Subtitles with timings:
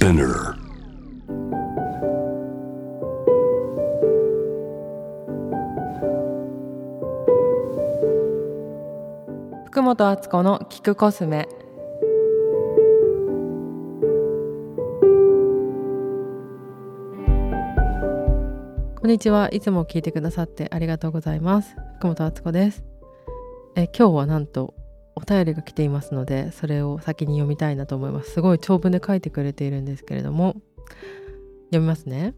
[0.00, 0.54] Spinner.
[9.66, 11.46] 福本敦子の聞くコスメ
[18.96, 22.82] こんにちはいつも聞いてくださってありがとうございます福本敦子です
[23.74, 24.72] え今日はなんと
[25.30, 28.32] 便りが来ていますのでそれを先に読みたいなと思います。
[28.32, 30.56] すごい長文で書いてくれているんですけれども。
[31.66, 32.34] 読みますね。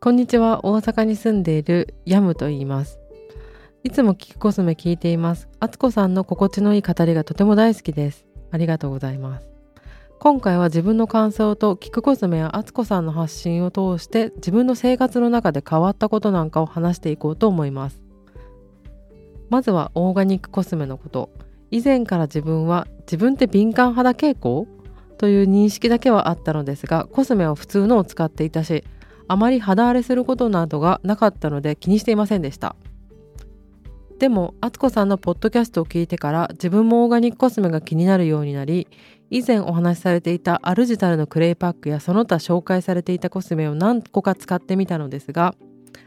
[0.00, 0.64] こんにちは。
[0.64, 3.00] 大阪に住んでいるヤムと言います。
[3.82, 5.48] いつも聞くコスメ聞いています。
[5.58, 8.24] あつこさんの心地のいい語りがとても大好きです。
[8.52, 9.48] ありがとうございます。
[10.20, 18.00] 今回は自分の感想と聞くコスメやあつこさんの発信を通して自分の生活の中で変わったことなんかを話していこうと思います。
[19.48, 21.30] まずはオーガニックコスメのこと。
[21.70, 24.66] 以前から自分は自分って敏感肌傾向
[25.18, 28.84] という認識だけはあったのですがコスメは普通のを使っていたし
[29.26, 32.76] あまり肌荒れすることなどがなかったので気にしていませんでした。
[34.18, 38.88] でもあつこさんのポッドキャストを聞いてから自分もオーガニックコスメが気になるようになり
[39.30, 45.54] 以前お話しされていたアルジタルのクレイパックやその他紹介されていたコスメを何個か使ってみたのですが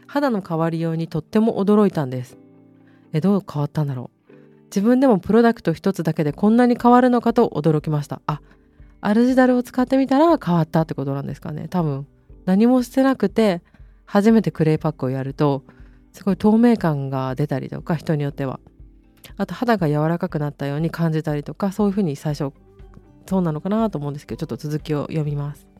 [0.06, 2.36] 肌の変わりようにとっても驚いたんです。
[3.14, 4.11] えどう変わったんだろう？
[4.74, 8.22] 自分でもプロダクト一つだけでこんなに変わるのかと驚きました。
[8.26, 8.40] あ
[9.02, 11.68] アルジダルを使ってみたら変わったってことなんですかね。
[11.68, 12.06] 多分
[12.46, 13.62] 何もしてなくて
[14.06, 15.64] 初めてクレイパックをやると
[16.12, 18.60] すごい透明感が出たりとか人によっては。
[19.36, 22.52] あと肌が柔らかくなったように感じたりとかそういうふうに最初
[23.26, 25.71] そうなのかなと思うんですけどちょっと続きを読みます。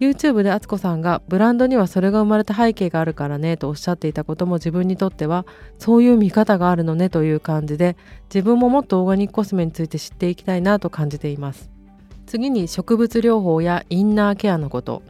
[0.00, 5.46] YouTube で敦子さんがブランドにはそれが生まれた背景があるからねとおっしゃっていたことも自分にとっては
[5.78, 11.70] そういう見方があるのねという感じで自分ももっとオーガニックコスメについて知っていきたいなと感じています。
[12.26, 15.02] 次に植物療法やインナーケアのこと。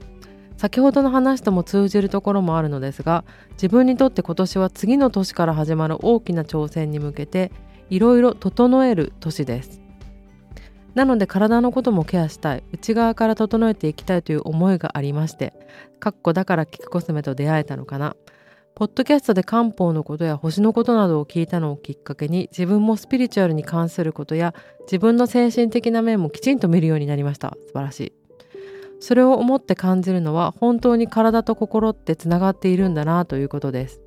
[0.56, 7.50] 先ほどの話とも通じるところもあるのですが自分にとって今年は次の年から始まる大きな挑戦に向けて
[7.90, 9.83] いろいろ整える年です。
[10.94, 12.62] なので体のこともケアしたい。
[12.72, 15.52] 内側から整えていきたいという思いがありまして
[16.00, 18.16] かっこだからキクコスメと出会えたのかな。
[18.74, 27.56] ポッドキャストで漢方のことや星のことなどを聞いたのをきっかけに自分もスピリチュアルに関することや自分の精神的な面もきちんと見るようになりました。
[27.66, 28.12] 素晴らしい。
[28.98, 34.00] それを思って感じるのは本当に体と心ってつながっているんだなということです。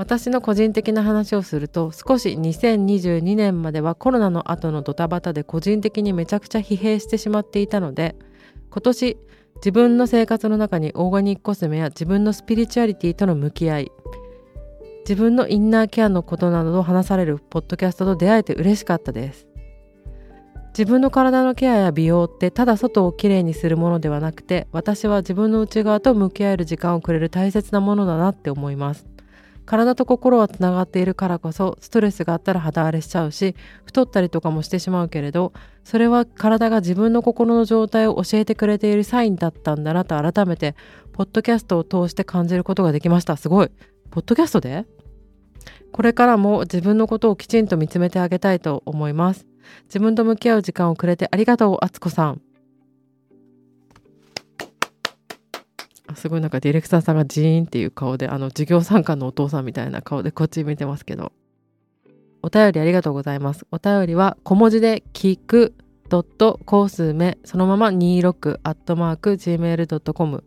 [0.00, 8.16] 私の個人的な話をすると少し2022年まではコロナの後のドタバタで個人的にめちゃくちゃ疲弊してしまっていたので
[8.70, 9.18] 今年
[9.56, 13.92] 自分の生活の中にオーガニックコスメや自分のスピリチュアリティとの向き合い
[15.00, 19.48] 自分のインナーケアのことなどを話されるポッドキャストと出会えて嬉しかったです。
[20.68, 29.09] 自分の体のケアや美容ってただ外をきれいにするものではなくて私は自分の内側と向き合える時間をくれる大切なものだなって思います。
[29.70, 33.54] 体と心はつながっているからこそストレスがあったら肌荒れしちゃうし
[33.84, 35.52] 太ったりとかもしてしまうけれど
[35.84, 40.74] それは体が自分の心の状態を教えてくれているサインだったんだなと改めて
[41.12, 43.36] ポッドキャストを通して感じることができました。
[43.36, 43.70] すごい。
[44.10, 44.86] ポッドキャストで？
[45.92, 49.46] これからも自分のことをきちんと見つめてあげたいと思います。
[49.84, 52.40] 自分と向き合う時間をくれてありがとうあつこさん。
[56.16, 61.32] すごいなんかディレクターさんがジーンっていう顔であの授業参観のお父さんみたいな顔でこっち見てますけど。
[62.42, 63.66] お便りありがとうございます。
[63.70, 65.74] お便りは小文字で聞く
[66.08, 70.44] ドットコースメそのまま26アットマーク gmail.com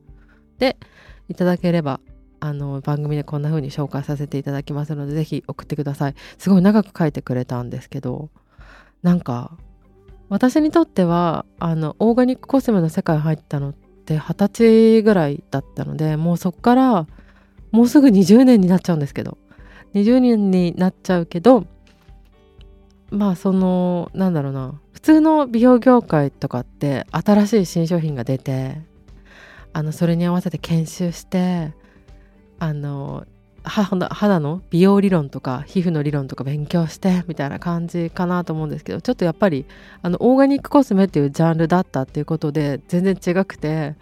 [0.57, 0.77] で
[1.29, 1.99] いただければ
[2.39, 6.15] あの番組でこんな風に紹介させていただきますのでぜひ送ってください。
[6.37, 8.29] すごい長く書いてくれたんですけど
[9.03, 9.57] なんか
[10.29, 13.73] 私にとってはあのオーガニックコスメの世界入ったのっ
[14.05, 17.07] 二十歳ぐらいだったのでもうそこから
[17.71, 19.37] もうすぐ20年になっちゃうんですけど。
[19.93, 21.65] 20年になっちゃうけど
[23.09, 24.79] まあそのなんだろうな。
[24.91, 28.81] 普通の美容業界とかって新しい新商品が出て
[29.73, 31.73] あのそれに合わせて研修して
[32.57, 33.25] あの
[33.63, 39.65] 肌の美容理論とか皮膚の理論とか勉強してみたいな感じかなと思うんですけどちょっとやっぱり
[40.01, 43.95] あのオーガニックコスメっていうジャンルだったっていうことで全然違くて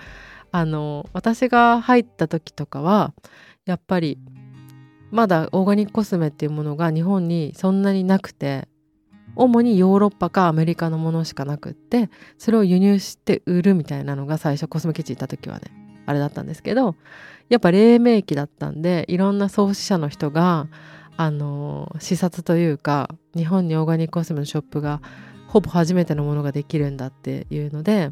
[0.51, 3.13] あの私が入った時とかは
[3.65, 4.17] やっぱり
[5.11, 8.67] まだオーガニックコスメっていうものが日本にそんなになくて
[9.35, 15.80] 主にヨーロッパかアメリカのものしかなくってそれを輸入して売るみたいなのが最初コスメ基地行った時はね。
[16.11, 16.95] あれだったんですけど
[17.49, 20.67] やっぱ黎明期だったんでいろんな創始者の人が
[21.17, 25.01] あの視察というか日本にオーガニックコスメのショップが
[25.47, 28.11] ほぼ初めてのものができるんだっていうので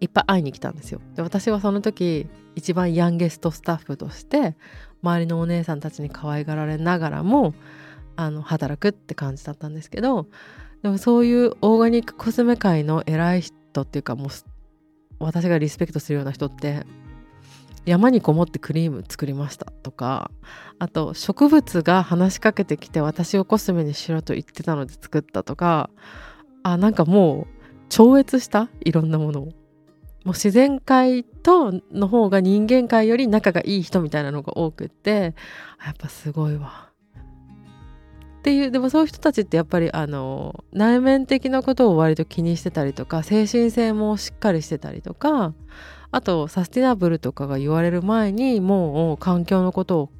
[0.00, 1.00] いっぱい会いに来たんですよ。
[1.14, 4.56] で私はその時一番ヤンゲストスタッフとして
[5.02, 7.54] 周りのお姉さんたちに可愛がられながらも
[8.16, 10.26] あの働くって感じだったんですけど
[10.82, 14.28] でもそういうオーガニックコスメ界の偉い人っていうかもう
[15.24, 16.84] 私がリスペクトするような人って
[17.84, 20.30] 山にこもってクリーム作りましたとか
[20.78, 25.90] あと植物が話しかけてきて私をコスメにしろと言ってたので作ったとか
[26.62, 29.48] あなんかもう超越したいろんなものを。
[30.24, 35.34] もう自然界との方が人間界より仲がいい人みたいなのが多くって
[35.84, 36.91] やっぱすごいわ。
[38.42, 45.54] っていうでもそういう人たちってやっぱりあの内面的なことを割と気にしてたりとか精神性もしっかりしてたりとか
[46.10, 50.10] あとサスティナブルとかが言われる前にもう環境のことを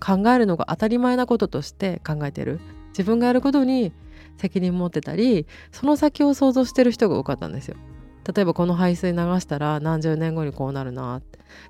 [0.00, 2.60] 考えるのが当たり前なこととして考えてる
[2.92, 3.92] 自分がやることに
[4.38, 7.76] 責任持ってたりその先を想像してる人が多かったんですよ。
[8.34, 11.20] 例えばこの排水流したら何十年後にこうなるな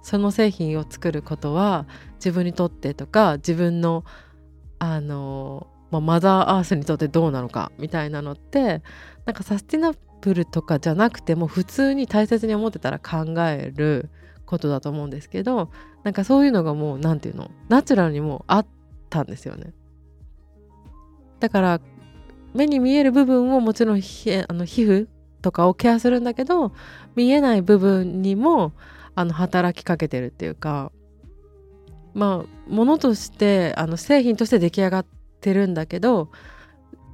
[0.02, 4.04] その製品を作ることは自分にとってとか自分の
[4.78, 8.82] あの、まあ、マザーアースにとってどうなのかみたいなのって
[9.24, 14.10] なんかサスティナブルとかじゃなくても普通に大切に思ってたら考える
[14.44, 15.70] ことだと思うんですけど
[16.02, 18.66] なんかそういうのがもう何て言うのナチュラルにもあっ
[19.10, 19.72] たんですよね。
[21.40, 21.80] だから
[22.54, 25.08] 目に見える部分をもちろんあの皮膚
[25.42, 26.72] とかをケアするんだけど
[27.14, 28.72] 見えない部分にも
[29.14, 30.90] あの働きかけてるっていうか
[32.14, 35.06] まあものとしてあの製品として出来上がっ
[35.46, 36.28] てるんだけど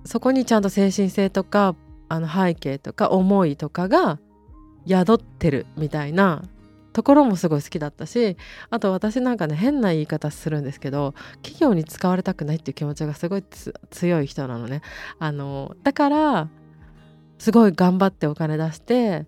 [0.07, 1.77] そこにちゃんと精神性とか
[2.09, 4.19] あの背景とか思いとかが
[4.89, 6.43] 宿ってるみたいな
[6.95, 8.39] ところもすごい好きだったし
[8.71, 13.45] あと私なんかね変な言い方するんですけど企業に使われたくないっていう気持ちがすごい
[13.91, 14.81] 強い人なのね。
[15.19, 16.49] あのだから
[17.39, 19.27] すごい頑張ってお金出して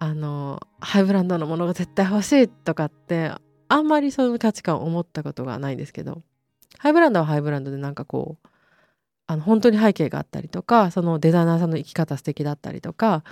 [0.00, 3.32] あのハイブランドのものが絶対欲しいとかって
[3.68, 6.22] あんまりそういう価値観を思ったことがないんですけど。
[6.78, 8.48] ハイブランドはハイブランドでなんかこう
[9.26, 13.24] あの本当に背景があったりとかそのデザイナーさんの生き方素敵だったりとか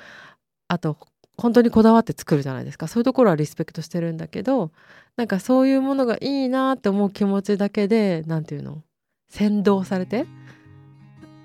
[0.69, 0.97] あと
[1.37, 2.87] 本当にこだわって作るじゃないですか。
[2.87, 4.73] そういうところはリスペクトしてるんだけど
[5.17, 8.83] なんかそういうものがいいなって思う気持ちだけで何て言うの
[9.31, 10.27] 先導されて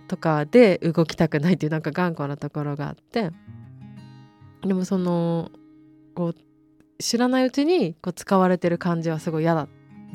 [0.08, 3.32] とかで動きたくないっていうなんか頑固なところがあって
[4.64, 5.52] でもその
[6.14, 6.36] こう
[7.00, 9.68] 知らないうちにこう使われてる感じはすごい嫌だっ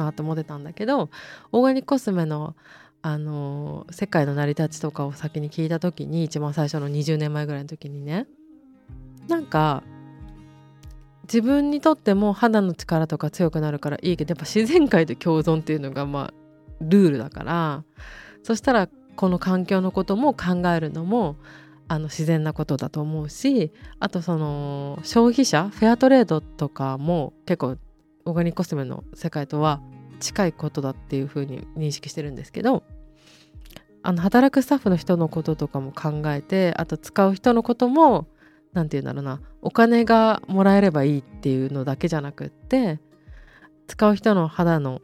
[0.05, 1.11] なと思ってたんだけど
[1.52, 2.55] オーガニックコスメの
[3.02, 8.26] あの世界の成り立ちとかを先に聞いた時に一番最初の20年前ぐらいの時にね
[9.26, 9.82] なんか
[11.23, 16.35] 自分にとっても肌の力とか強くなるからいいけどやっぱ自然界と共存っていうのがまあ
[16.81, 17.85] ルールだから
[18.43, 21.37] そしたらこの環境のことも考えるのも
[21.88, 27.76] あの自然なことだと思うしあとその消費者フェアトレードとかも結構
[28.25, 29.81] オーガニックコスメの世界とは
[30.20, 32.82] 近いことだっていうふうに認識してるんですけど
[34.02, 38.26] あの働くスタッフの人のこととかも考えてあと使う人のことも
[38.72, 42.99] 何て言うんだろうなお金がもらえればいいっていうのだけじゃなくって
[43.87, 45.02] 使う人の肌の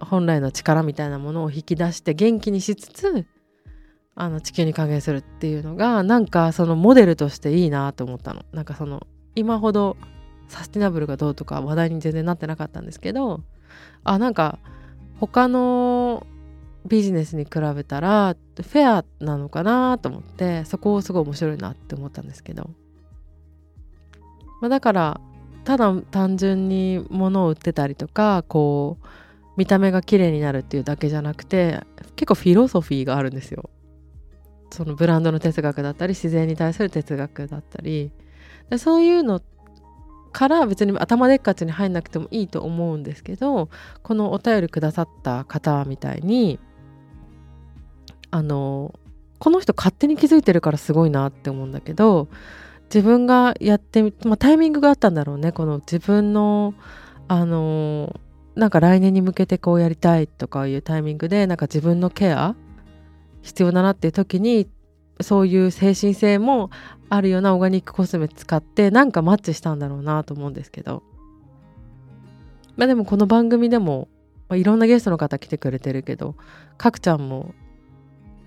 [0.00, 3.26] 本来の力みたいなものを引き出して元気にしつつ
[4.14, 8.44] あの地球に還元するっていうのがなんかそのモデルとしていいなと思ったの。
[8.52, 9.96] なんかその今ほど
[10.50, 13.40] サスティナブルがどうとか話題に全然なってなかったんですけど
[14.04, 14.58] あなんか
[15.20, 16.26] 他の
[16.86, 22.70] ビジネスに比べたらフェアなのかなと思ってそこをすごい面白いなって思ったんですけど、
[24.60, 25.20] まあ、だから
[25.64, 29.06] ただ単純に物を売ってたりとかこう
[29.56, 31.80] 見た目が綺麗になるっていうだけじゃなくて
[32.16, 33.70] 結構フィロソフィーがあるんですよ。
[34.72, 38.12] そのブランドの哲学だったり自然に対する哲学だったり
[38.70, 39.42] でそういうの
[40.32, 43.68] から別に頭でっかちに入んなくてもいいと思うんですけど
[44.02, 46.58] このお便りくださった方みたいに
[48.30, 48.94] あの
[49.38, 52.28] この人勝手に気づいてるからすごいなって思うんだけど
[52.84, 56.74] 自分がやってみ、まあ、タイミングがあったんだろうねこの自分の
[57.28, 58.18] あの
[58.56, 62.56] なんか来年に向けてこうやりたいとかいうタイミングでなんか自分のケア
[63.42, 64.68] 必要だなっていう時に
[65.20, 66.70] そういう精神性も
[67.10, 71.02] あるようなオーガニックコスメ使ってなんかマッチしたんだろうなと思うんですけど。
[72.76, 74.08] まあでもこの番組でも、
[74.48, 76.34] まあ、いろんなゲストの方来てくれてるけど
[76.78, 77.54] かくちゃんも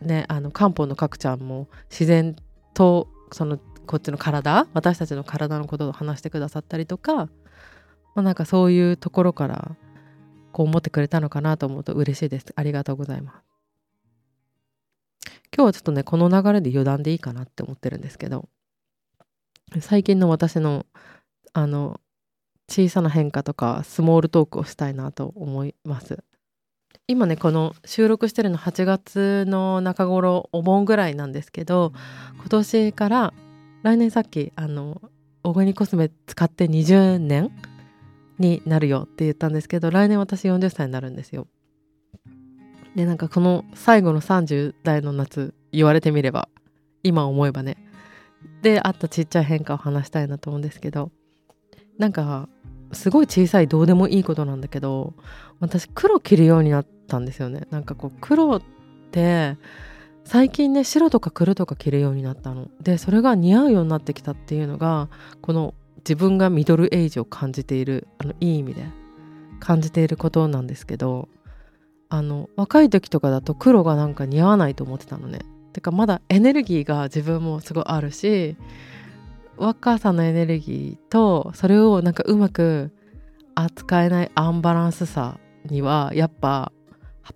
[0.01, 2.35] ねあの漢方のかくちゃんも自然
[2.73, 7.29] とそのこっちの体私たちの体のことを話してくださったりとか、ま
[8.15, 9.75] あ、なんかそういうところから
[10.51, 12.45] こう思ってくれたのかなと思うと嬉しいです。
[12.55, 13.43] ありがとうございます。
[15.55, 18.49] 今日はちょっとねこの流れで余談でいいかなって思ってるんですけど。
[19.79, 20.85] 最近の私の
[21.53, 21.99] あの
[22.69, 26.23] 小さな変化とかスモールトークをしたいなと思います。
[27.07, 31.91] 今ねこの収録してるの8月の中頃お盆ぐらいなんですけど
[32.37, 33.33] 今年から
[33.83, 35.01] 来年さっきあの
[35.43, 37.51] オーガニコスメ使って20年
[38.39, 41.47] になるよって言ったんですけど来年私40歳になるんですよ。
[42.95, 46.47] でなんかこの最後の30代の夏言われてみれば
[47.01, 47.77] 今思えばね
[48.63, 51.11] であったちっちゃい変化を話したいなと思うんですけど
[51.99, 52.49] なんか
[52.93, 55.13] すごい小さいどうでもいいことなんだけど
[55.59, 57.67] 私黒着るようになったんですよね。
[57.69, 58.61] なんかこう黒っ
[59.11, 59.57] て
[60.23, 62.69] 最近ね白とか黒とか着るようになったの。
[62.81, 65.09] でそれが似合うようになってきたっていうのが
[65.41, 68.85] この自分がミドルエイジを感じているあのいい意味で
[69.59, 71.27] 感じていることなんですけど
[72.09, 75.39] あの若い時とかだと黒がなんか似合わないと思ってたのね。
[75.73, 78.55] てかまだエネルギーが自分もすごいあるし
[79.57, 82.91] 若さのエネルギーとそれをなんかうまく
[83.55, 86.71] 扱えないアンバランスさにはやっぱ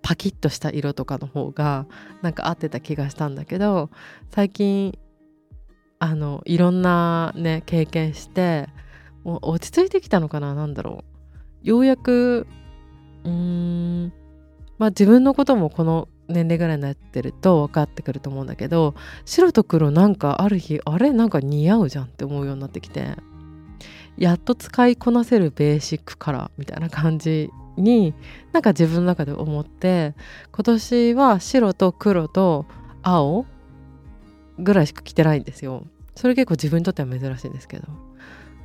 [0.02, 1.86] パキッとした色とかの方が
[2.22, 3.90] なんか合ってた気がしたんだけど
[4.30, 4.98] 最近
[5.98, 8.68] あのいろんなね経験して
[9.24, 11.04] もう落ち着いてきたのかな何だろ
[11.64, 11.68] う。
[11.68, 12.46] ようやく
[13.24, 14.12] うーん
[14.78, 18.94] まあ自分のこともこの年齢ぐらいになってると分かってくると思うんだけど
[19.24, 23.16] 白と黒なんかある日あれなんか似合うじゃんって思うようになってきて
[24.16, 28.14] やっと使いこなせるベーシックカラーみたいな感じに
[28.52, 30.14] なんか自分の中で思って
[30.52, 32.66] 今年は白と黒と
[33.02, 33.46] 青
[34.58, 35.86] ぐらいしか着てないんですよ。
[36.16, 37.86] それ結構自分にとっては珍しいんですけど。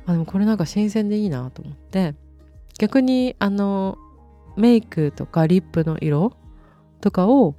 [0.06, 2.14] あでもこれなんか新鮮でいいなと思って
[2.78, 3.96] 逆にあの
[4.56, 6.36] メイクとかリップの色
[7.04, 7.54] とかを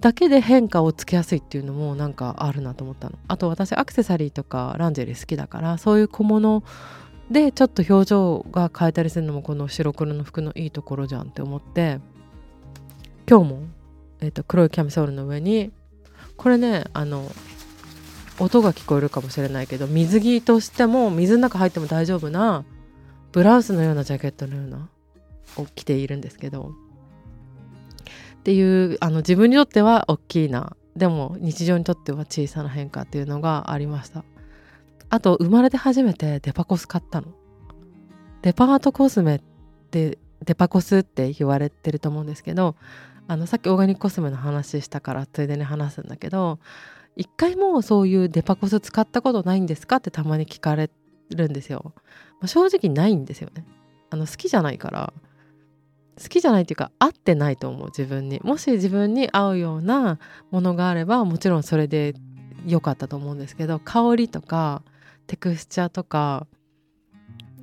[0.00, 3.16] だけで変化をつけやすいっていうのもなんかあるなと思ったの。
[3.28, 6.64] あと私アクセサリーとかランジェリー好きだからそういう小物
[7.30, 12.00] でちょっと表情が変えたりするのもこの白黒の服のいいところじゃんって思って
[13.28, 13.62] 今日も、
[14.20, 15.72] えーと、黒いキャミソールの上に
[16.36, 17.30] これねあの
[18.40, 22.64] 音が聞こえるかもしれないけど水着としても水の中入っても大丈夫な
[23.30, 24.88] ブラウスのようなジャケットのような
[25.56, 26.72] を着ているんですけど
[28.46, 30.76] っていうあの自分にとっては大きいな。
[30.94, 34.24] でも日常にとっては小さな変化っていうのがありました。
[35.10, 37.26] あと生まれて初めてデパコス買ったの。
[38.42, 39.40] デパートコスメっ
[39.90, 42.76] てデパコスって言われてると思うんですけど
[43.26, 46.60] あのさっきオーガニックコスメの話したからついでに話すんだけど
[47.16, 50.88] 一回もそういうデパコス使ったことないんですかってたまに聞かれ
[51.34, 51.94] るんですよ、
[52.40, 53.64] まあ、正直ないんですよね。
[54.10, 55.12] あの好きじゃないから。
[56.20, 58.40] 好きじゃないっていうか合ってないと思う自分に。
[58.42, 60.18] もし自分に合うような
[60.50, 62.14] ものがあればもちろんそれで
[62.66, 64.82] 良かったと思うんですけど香りとか
[65.26, 66.46] テクスチャーとか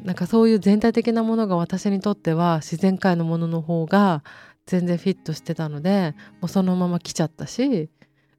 [0.03, 4.23] なんかそういう全体的なものが私にとっては自然界のものの方が
[4.65, 7.89] 全然フィットしてたのでもうそのまま来ちゃったし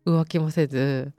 [0.06, 1.12] 浮気もせず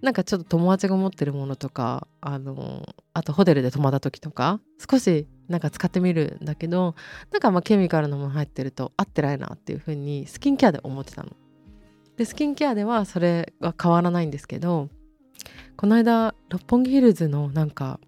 [0.00, 6.94] なんかちょっと友達が持ってるものとかあのあとホテルで泊まった時とか少しなんか使ってみるんだけど
[7.32, 11.30] なんかまあケミカルなもの入ってると合ってないなっていう風にスキンケアで思ってたの。
[12.16, 14.88] でスキンケアではそれは変わらないんですけど
[15.76, 18.00] この間六本木ヒルズのなんか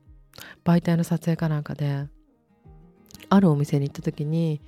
[0.65, 2.09] 媒体の撮影かなんかで
[3.29, 4.61] あるお店に行った時に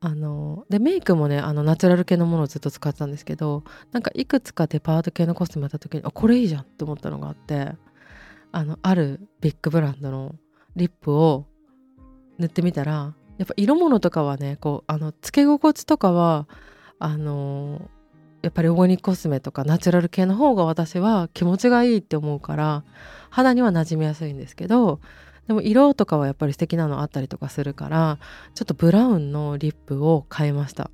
[0.00, 7.72] あのでメイクもねあのナチュラル系のものをずっと使ってたんですけどなんかいくつかデパート系のコスメやった時にあこれいいじゃんって思ったのがあって
[8.52, 10.34] あのあるビッグブランドの
[10.76, 11.46] リップを
[12.38, 16.46] 塗ってみたらやっぱ色物とかはねこうあのつけ心地とかは
[16.98, 17.90] あの
[18.42, 22.84] やっぱりオーガニックコスメとかナチュラル系の方が私は気持ちがいいって思うから
[23.30, 25.00] 肌には馴染みやすいんですけど
[25.48, 28.18] でも色とかはやっぱり素敵なのあったりとかするから
[28.54, 30.90] ちょっとブラウンのリップを買いました。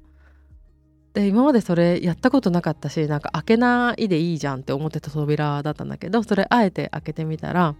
[1.15, 7.75] で今までそれやったことなかったしなんか開けないでいいじゃんって思ってた扉だったんだけどそれあえて開けてみたら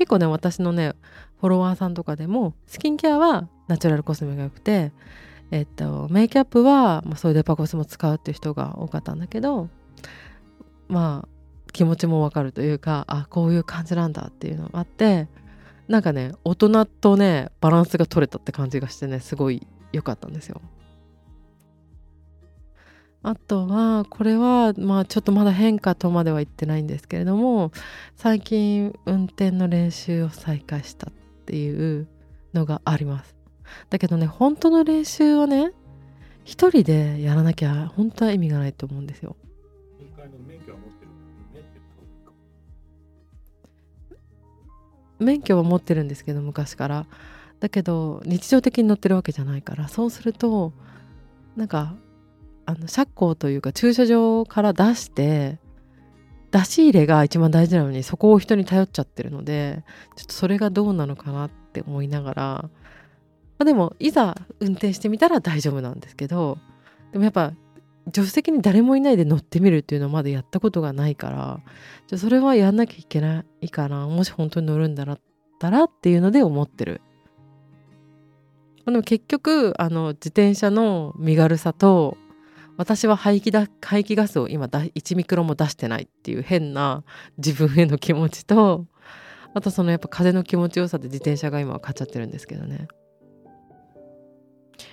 [0.00, 0.94] 結構ね私のね
[1.40, 4.92] フォロワーさんとかでもスキンケアはナチュラルコスメが良くて
[5.50, 9.68] えっとメイキャップは、まあ、そういうデパコスも使うっていう人が多かったんだけど
[10.88, 11.28] まあ
[11.74, 15.28] 気持ちもわかるというかあこういう感じなんだっていうのがあって
[15.86, 20.62] なんかね大人とねバランスが取れたって感じがしてねすごい良かったんですよ。
[23.22, 27.70] あとはこれはまあちょっとまだ変化とまでは言ってないんですけれども
[28.16, 31.12] 最近運転の練習を再開したっ
[31.44, 32.08] ていう
[32.54, 33.36] のがあります。
[33.90, 35.72] だけどね本当の練習はね
[36.44, 39.36] 一人でやらなきゃ本当は意味がないと思うんですよ。
[45.18, 47.06] 免許は持ってるんですけど昔から。
[47.60, 50.72] だけど日常的に乗ってるわけじゃないからそうすると
[51.56, 51.94] なんか
[52.70, 55.58] あの車庫というか駐車場から出して
[56.52, 59.84] 出し入れが一番大事なのにそこを人に頼っちゃってるので
[60.16, 62.70] ちょっとそれがどうなのかなって思いながら、ま
[63.60, 66.58] あ、でもいざ運転してみたら大丈夫なんですけど
[67.12, 67.52] でもやっぱ
[68.06, 71.60] 助手席に誰もいないで乗ってみるっていうのはまだやったことがないから
[72.06, 75.20] じゃそれはやんなきゃいけないかなもし本当に乗るんだっ
[75.58, 77.00] たらっていうので思ってる。
[78.86, 82.16] でも結局あの自転車の身軽さと
[82.80, 87.04] 私は排気だ排気ガスを今だ1ミクロも出してないっていう変な
[87.36, 88.86] 自分への気持ちと
[89.52, 92.88] あとそのやっぱ風の気持ちよさで自転車が今は買っちゃってるんですけどね。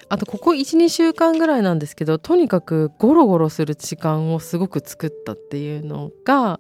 [0.10, 6.60] あとここ12週間ぐらいなんですけどとにかくゴロゴロする時間をすごく作ったっていうのが、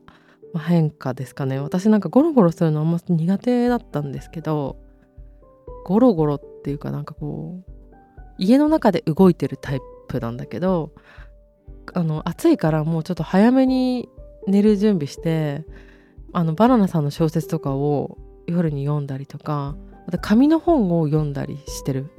[0.53, 1.60] ま、変化ですかね。
[1.60, 4.77] 私なんかゴロゴロするのあんま苦手だったんですけど
[5.84, 7.72] ゴロゴロっていうかなんかこう
[8.38, 10.92] 家の中で動いてるタイプなんだけど
[11.94, 14.10] あの暑いからもうちょっと早めに
[14.48, 15.66] 寝る準備して
[16.34, 19.76] あのバナナさんの小説とかを夜に読んだりとか
[20.08, 22.10] あと紙の本を読んだりしてる。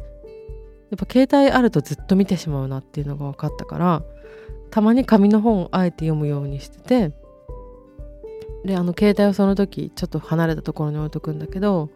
[0.91, 4.03] やっぱ携帯あるとずっと見てしまうなっていうのが分かったから
[4.71, 7.13] たまに紙の本をあえて読むようにしてて
[8.65, 11.91] であの携帯をその時ちょっと離れたところに置いとくんだけど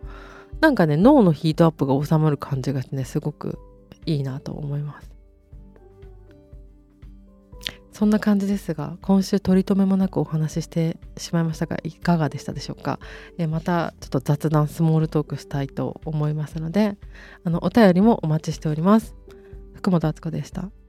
[0.61, 3.59] なんかね脳のヒートアップが収まる感じがしてねすごく
[4.07, 5.12] いいなと思います。
[7.93, 12.99] そんな感じですが今週取り留めもなくお話ししてしまいましたがいかがでしたでしょうか、
[13.39, 16.97] えまたちょっと雑談スモールトークしたいと思いますので
[17.45, 19.15] あのお便りもお待ちしております。
[19.75, 20.82] 福本敦子でした。